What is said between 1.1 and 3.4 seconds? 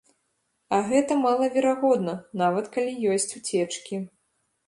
малаверагодна, нават калі ёсць